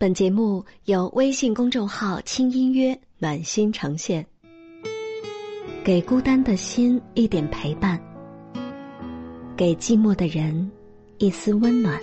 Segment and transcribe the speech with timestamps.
[0.00, 4.24] 本节目由微信公众号“轻音约”暖心呈现，
[5.82, 8.00] 给孤单的心一点陪伴，
[9.56, 10.70] 给寂寞的人
[11.18, 12.00] 一丝温暖。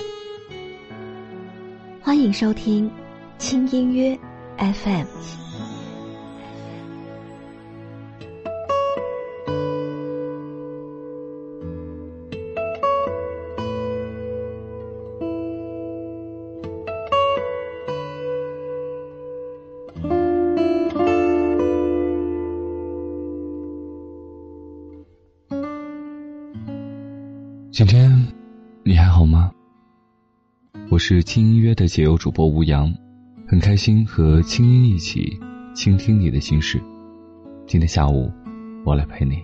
[2.02, 2.92] 欢迎收听
[3.40, 4.20] “轻音乐
[4.58, 5.06] FM”。
[27.76, 28.10] 今天
[28.86, 29.52] 你还好吗？
[30.90, 32.90] 我是轻音乐的解忧主播吴阳，
[33.46, 35.38] 很开心和轻音一起
[35.76, 36.82] 倾听你的心事。
[37.68, 38.32] 今天下午
[38.86, 39.44] 我来陪你。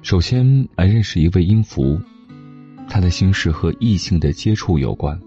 [0.00, 2.00] 首先来认识一位音符，
[2.88, 5.20] 他的心事和异性的接触有关。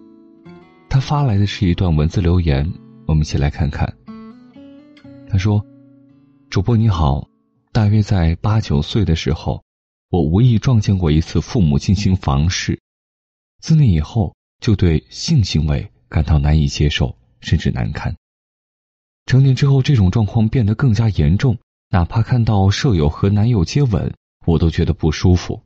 [0.89, 2.67] 他发来的是一段文字留言，
[3.05, 3.87] 我们一起来看看。
[5.29, 5.63] 他说
[6.49, 7.29] ：“主播你好，
[7.71, 9.63] 大约在八九岁的时候。”
[10.09, 12.79] 我无意撞见过一次父母进行房事，
[13.59, 18.15] 自那以后就对性行为感到难以接受，甚至难堪。
[19.25, 21.57] 成年之后，这种状况变得更加严重，
[21.89, 24.13] 哪怕看到舍友和男友接吻，
[24.45, 25.63] 我都觉得不舒服。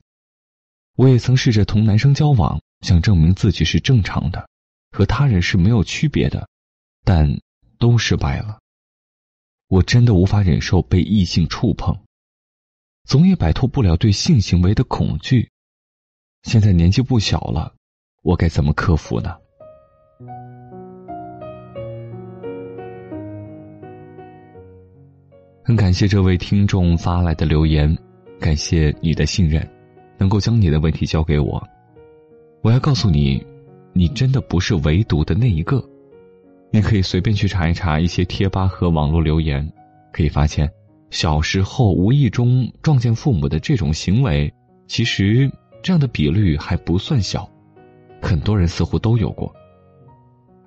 [0.95, 4.47] 我也曾试着同男生交往，想证明自己是正常的，
[4.91, 6.47] 和他人是没有区别的，
[7.03, 7.39] 但
[7.77, 8.59] 都失败了。
[9.67, 11.99] 我真的无法忍受被异性触碰。
[13.05, 15.50] 总也摆脱不了对性行为的恐惧。
[16.44, 17.73] 现在年纪不小了，
[18.23, 19.36] 我该怎么克服呢？
[25.64, 27.95] 很感谢这位听众发来的留言，
[28.39, 29.67] 感谢你的信任，
[30.17, 31.61] 能够将你的问题交给我。
[32.61, 33.45] 我要告诉你，
[33.94, 35.84] 你真的不是唯独的那一个。
[36.72, 39.72] 你可以随便去查一查一些贴吧和网络留言，
[40.11, 40.72] 可以发现。
[41.09, 44.53] 小时候无意中撞见父母的这种行为，
[44.88, 45.50] 其实
[45.81, 47.50] 这样的比率还不算小，
[48.22, 49.53] 很多人似乎都有过。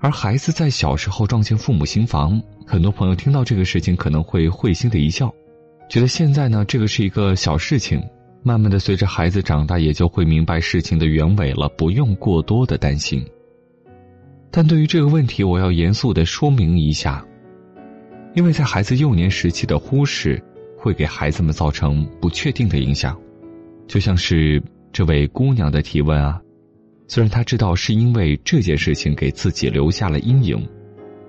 [0.01, 5.33] 而孩子在小时候撞见父母行房，很多朋友听到这个事情可能会会心的一笑，
[5.89, 8.03] 觉得现在呢这个是一个小事情，
[8.43, 13.25] 慢慢的随着孩子长大也就会明白事情的原委了，不用过多的担心。
[14.51, 17.25] 但对于这个问题，我要严肃的说明一下。
[18.35, 20.43] 因为在孩子幼年时期的忽视，
[20.79, 23.19] 会给孩子们造成不确定的影响，
[23.87, 24.63] 就像是
[24.93, 26.41] 这位姑娘的提问啊。
[27.09, 30.67] 虽然她知道是因为这件事情给自己留下了阴影，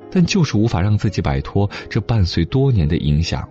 [0.09, 3.47] 但就是无法让自己摆脱这伴随多年的影响。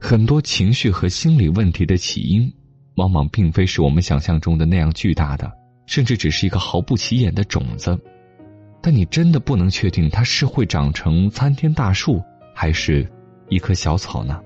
[0.00, 2.52] 很多情绪和心理问题的起因，
[2.96, 5.48] 往往并非是我们想象中的那样巨大的，
[5.86, 7.96] 甚至只是一个毫不起眼的种子。
[8.82, 12.22] 但你真的不能确定它是会长成参天大树，
[12.54, 13.06] 还是
[13.48, 14.40] 一棵小草呢？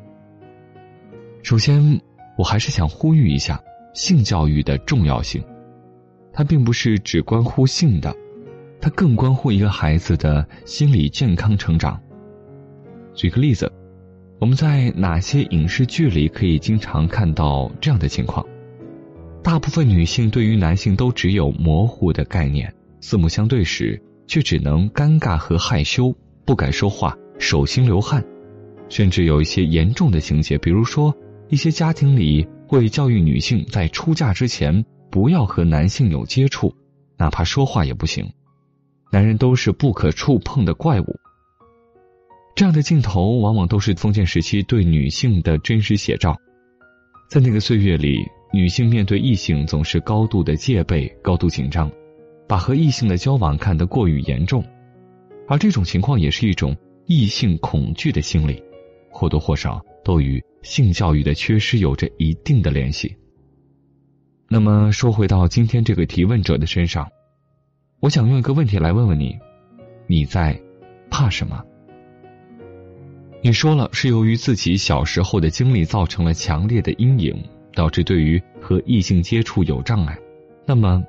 [1.43, 2.00] 首先，
[2.37, 3.62] 我还是想呼吁一下
[3.94, 5.44] 性教育的重要性。
[6.33, 8.12] 它并不是只关乎性的，
[8.81, 12.00] 它更关乎一个孩子的心理健康成长。
[13.15, 13.71] 举个例子，
[14.41, 18.44] 我们在哪些影视剧里可以经常看到这样的情况？
[19.44, 24.03] 大部分女性对于男性都只有模糊的概念，四目相对时。
[24.27, 26.15] 却只能尴尬和害羞，
[26.45, 28.25] 不敢说话，手心流汗，
[28.89, 31.15] 甚至有一些严重的情节，比如说
[31.49, 36.75] 一些家庭里会教育女性在出嫁之前不要和男性有接触，
[37.17, 38.29] 哪怕说话也不行，
[39.12, 41.17] 男人都是不可触碰的怪物。
[42.56, 46.37] 这样的镜头往往都是封建时期对女性的真实写照，
[47.29, 48.19] 在那个岁月里，
[48.53, 51.91] 女性面对异性总是高度的戒备，高度紧张。
[52.54, 54.65] 把和异性的交往看得过于严重，
[55.48, 56.72] 而这种情况也是一种
[57.06, 58.62] 异性恐惧的心理，
[59.10, 63.12] 或多或少都与性教育的缺失有着一定的联系。
[64.48, 67.09] 那么说回到今天这个提问者的身上，
[67.98, 69.37] 我想用一个问题来问问你：
[70.06, 70.56] 你在
[71.11, 71.61] 怕什么？
[73.43, 77.37] 你说了是由于自己小时候的经历造成了强烈的阴影，
[77.73, 80.17] 导致对于和异性接触有障碍。
[80.64, 81.05] 那么？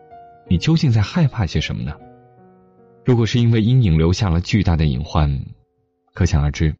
[0.48, 1.94] 你究竟在害怕些什么呢？
[3.04, 5.40] 如果是因为阴影留下了巨大的隐患，
[6.14, 6.76] 可想而知，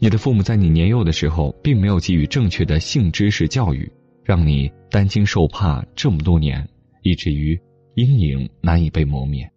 [0.00, 3.90] 你的父母在你年幼的时候并没有给予正确的性知识教育，
[4.24, 6.68] 让你担惊受怕这么多年，
[7.02, 7.60] 以至于
[7.94, 9.48] 阴影难以被磨灭。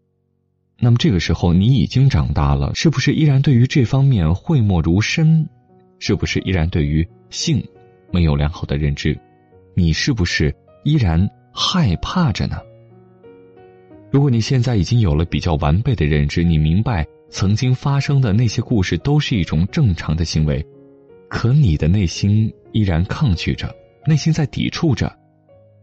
[0.80, 5.48] 那么这个时候你已经长大了，是不是依然对于这方面讳莫如深？
[6.00, 7.68] 是不是依然对于性
[8.12, 9.20] 没有良好的认知？
[9.74, 12.62] 你是不是依然害怕着呢？
[14.10, 20.66] 如果你现在已经有了比较完备的认知，你明白曾经发生的那些故事都是一种正常的行为，
[21.28, 23.70] 可你的内心依然抗拒着，
[24.06, 25.14] 内心在抵触着，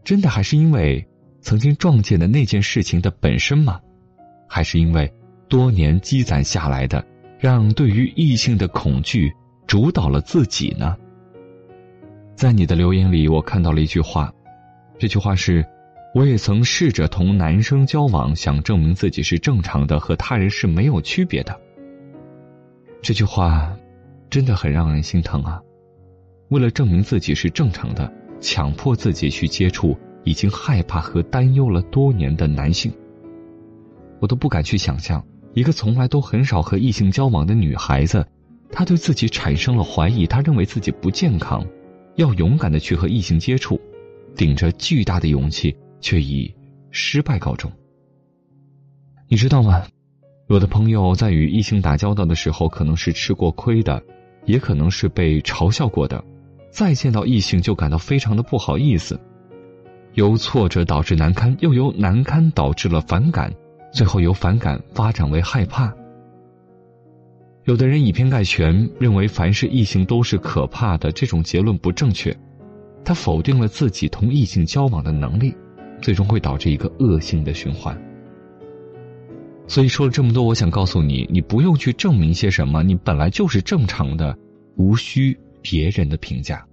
[0.02, 1.06] 真的还是因为
[1.42, 3.78] 曾经撞见的那件事情的本身吗？
[4.48, 5.12] 还是因为
[5.46, 7.04] 多年积攒下来的，
[7.38, 9.30] 让对于异性的恐惧
[9.66, 10.96] 主导了自己呢？
[12.34, 14.32] 在你的留言里，我看到了一句话，
[14.98, 15.62] 这句话是。
[16.14, 21.60] 我也曾试着同男生交往，想证明自己是正常的，和他人是没有区别的。
[23.02, 23.76] 这句话
[24.30, 25.60] 真的很让人心疼啊！
[26.50, 32.92] 为了证明自己是正常的，强迫自己去接触已经害怕和担忧了多年的男性。
[34.20, 35.20] 我都不敢去想象，
[35.52, 38.24] 一个从来都很少和异性交往的女孩子，
[38.70, 41.66] 她对自己产生了怀疑，她认为自己不健康，
[42.14, 43.80] 要勇敢的去和异性接触，
[44.36, 45.76] 顶着巨大的勇气。
[46.04, 46.54] 却以
[46.90, 47.72] 失败告终。
[49.26, 49.82] 你知道吗？
[50.48, 54.02] 有的朋友在与异性打交道的时候，可能是吃过亏的，
[54.44, 56.22] 也可能是被嘲笑过的，
[56.70, 59.18] 再见到异性就感到非常的不好意思。
[60.12, 63.50] 由挫折导致难堪，又由难堪导致了反感，
[63.90, 65.90] 最后由反感发展为害怕。
[67.64, 72.36] 有的人以偏概全，认为凡是异性都是可怕的，这种结论不正确，
[73.02, 75.54] 他否定了自己同异性交往的能力。
[76.00, 77.96] 最终会导致一个恶性的循环。
[79.66, 84.36] 所以说了这么多，我想告诉你，你不用去证明些什么，你本来就是正常的，
[84.76, 86.64] 无需别人的评价。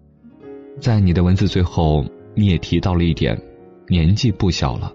[0.79, 3.39] 在你的文字最后，你也提到了一点，
[3.87, 4.91] 年纪不小了。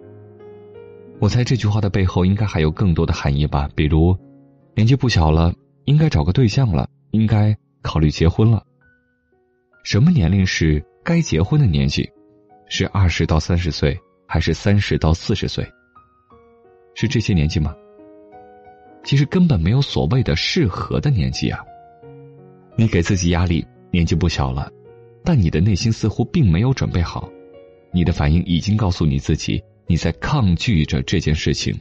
[1.19, 4.15] 我猜这句话的背后应该还有更多的含义吧，比如，
[4.75, 5.55] 年纪不小了，
[5.87, 8.63] 应该找个对象了，应该考虑结婚了。
[9.85, 12.11] 什么年龄是该结婚的年纪？
[12.69, 13.99] 是二十到三十岁？
[14.27, 15.65] 还是三十到四十岁，
[16.95, 17.75] 是这些年纪吗？
[19.05, 21.61] 其实根本没有所谓的适合的年纪啊。
[22.77, 24.69] 你给自己压力，年纪不小了，
[25.25, 27.31] 但你的内心似乎并没有准备好，
[27.93, 31.79] 你的反应已经告诉你自己你在抗拒着这件事情。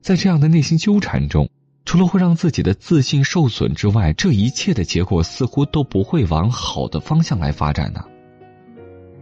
[0.00, 1.48] 在这样的内心纠缠中，
[1.84, 8.04] 除了会让自己的自信受损之外，这一切的结果似乎都不会往好的方向来发展呢。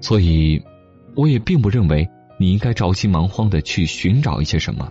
[0.00, 0.58] 所以，
[1.14, 2.08] 我也并不认为。
[2.40, 4.90] 你应该着急忙慌的去寻找一些什么，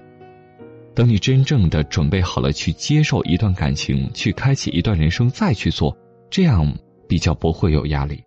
[0.93, 5.97] 等你真正的准备好了去接受一段感情，去开启一段人生，再去做，
[6.29, 6.71] 这样
[7.07, 8.23] 比较不会有压力。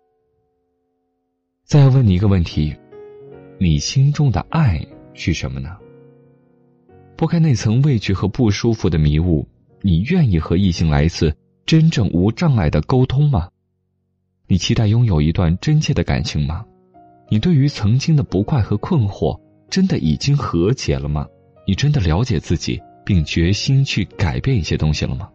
[1.63, 2.75] 再问你一个问题：
[3.61, 5.77] 你心中的爱是什么呢？
[7.15, 9.47] 拨开那层畏惧和不舒服的迷雾，
[9.81, 11.33] 你愿意和异性来一次
[11.65, 13.47] 真正无障碍的沟通吗？
[14.47, 16.65] 你期待拥有一段真切的感情吗？
[17.29, 19.39] 你对于曾经的不快和困惑，
[19.69, 21.27] 真的已经和解了吗？
[21.65, 25.29] 你真的了解自己，并决心去改变一些东西了吗？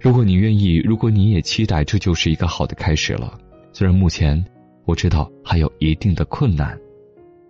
[0.00, 3.36] 如果你愿意，如果你也期待，这就是一个好的开始了。
[3.72, 4.42] 虽然目前
[4.84, 6.78] 我知道还有一定的困难，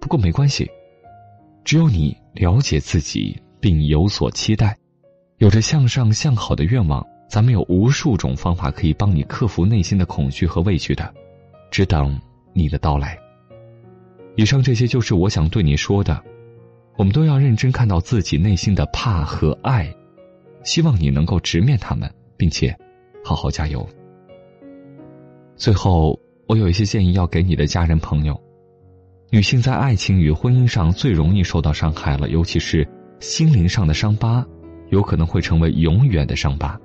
[0.00, 0.69] 不过没关系。
[1.65, 4.77] 只有你了解自己，并有所期待，
[5.38, 11.12] 有着向上向好的愿望，咱们有无数种方法可以帮你克服内心的恐惧和畏惧的，
[11.71, 12.19] 只等
[12.53, 13.19] 你的到来。
[14.37, 16.23] 以上这些就是我想对你说的，
[16.97, 19.93] 我们都要认真看到自己内心的怕和爱，
[20.62, 22.76] 希望你能够直面他们，并且
[23.25, 23.88] 好好加油。
[25.57, 28.38] 最后，我有一些建议要给你的家人朋友：
[29.31, 32.87] 女性在爱情与婚姻上最容易受到伤害了，尤其是
[33.21, 34.47] 心灵上的伤疤，
[34.90, 36.78] 有可能会成为永远的伤疤，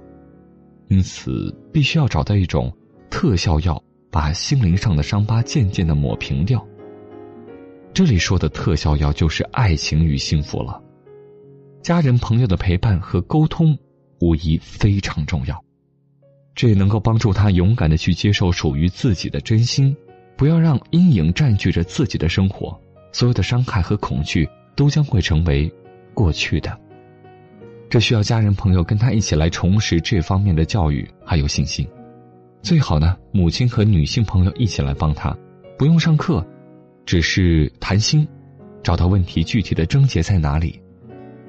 [0.87, 2.73] 因此必须要找到一种
[3.09, 6.65] 特效药，把心灵上的伤疤渐渐的抹平掉。
[7.93, 10.81] 这里说的特效药就是爱情与幸福了，
[11.81, 13.77] 家人朋友的陪伴和沟通
[14.21, 15.61] 无疑非常重要，
[16.55, 19.95] 这也能够帮助他勇敢的去接受属于自己的真心，
[20.37, 22.79] 不要让阴影占据着自己的生活，
[23.11, 25.69] 所有的伤害和恐惧都将会成为
[26.13, 26.79] 过去的。
[27.89, 31.85] 这需要家人朋友跟他一起来重拾这方面的教育还有信心，
[32.61, 35.37] 最好呢，母亲和女性朋友一起来帮他，
[35.77, 36.45] 不用上课。
[37.05, 38.27] 只是谈心，
[38.83, 40.81] 找到问题具体的症结在哪里。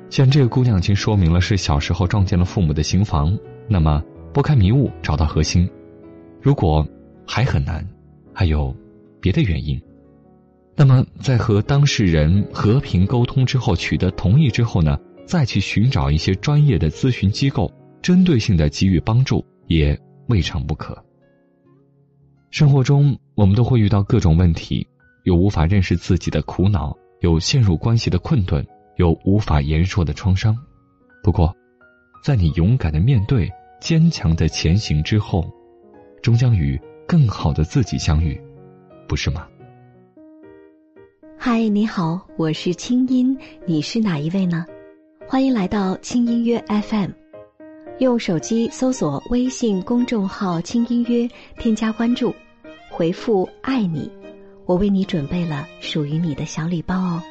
[0.09, 3.37] 既然这个姑娘已经说明了是小时候撞见了父母的刑房，
[3.68, 5.68] 那么拨开迷雾找到核心。
[6.40, 6.87] 如果
[7.26, 7.87] 还很难，
[8.35, 8.76] 还有
[9.21, 9.80] 别的原因，
[10.76, 20.97] 那么在和当事人和平沟通之后，取得同意之后呢，再去寻找一些专业的咨询机构，针对性的给予帮助也未尝不可。
[22.50, 24.87] 生活中我们都会遇到各种问题。
[25.25, 30.57] 有无法认识自己的苦恼，有陷入关系的困顿，有无法言说的创伤。
[31.23, 31.55] 不过，
[32.25, 33.49] 在你勇敢的面对、
[33.81, 35.49] 坚强的前行之后，
[36.23, 38.41] 终将与更好的自己相遇，
[39.07, 39.47] 不是吗？
[41.38, 44.67] 嗨，你好，我是清音，你是哪一位呢？
[45.29, 47.11] 欢迎来到轻音乐 FM，
[47.99, 52.35] 用手机搜索微信公众号“轻音乐”，添加关注，
[52.91, 54.11] 回复“爱你”，
[54.66, 57.23] 我为你准备了属于你的小礼包哦。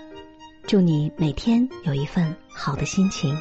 [0.68, 3.38] 祝你每天有一份好的心情。